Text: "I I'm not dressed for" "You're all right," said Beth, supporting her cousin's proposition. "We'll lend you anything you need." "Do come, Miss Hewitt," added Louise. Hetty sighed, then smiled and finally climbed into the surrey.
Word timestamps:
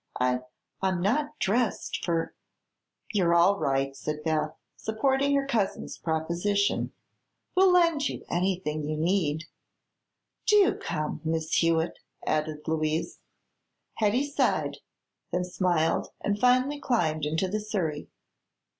"I 0.19 0.39
I'm 0.81 0.99
not 0.99 1.37
dressed 1.37 2.03
for" 2.03 2.33
"You're 3.13 3.35
all 3.35 3.59
right," 3.59 3.95
said 3.95 4.23
Beth, 4.23 4.55
supporting 4.75 5.35
her 5.35 5.45
cousin's 5.45 5.99
proposition. 5.99 6.91
"We'll 7.55 7.71
lend 7.71 8.09
you 8.09 8.25
anything 8.27 8.81
you 8.87 8.97
need." 8.97 9.43
"Do 10.47 10.73
come, 10.81 11.21
Miss 11.23 11.53
Hewitt," 11.53 11.99
added 12.25 12.67
Louise. 12.67 13.19
Hetty 13.93 14.25
sighed, 14.27 14.77
then 15.31 15.43
smiled 15.43 16.07
and 16.21 16.39
finally 16.39 16.79
climbed 16.79 17.23
into 17.27 17.47
the 17.47 17.59
surrey. 17.59 18.07